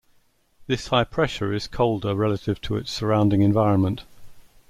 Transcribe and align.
This 0.65 0.87
high 0.87 1.03
pressure 1.03 1.53
is 1.53 1.67
colder 1.67 2.15
relative 2.15 2.59
to 2.61 2.75
its 2.75 2.89
surrounding 2.91 3.43
environment. 3.43 4.03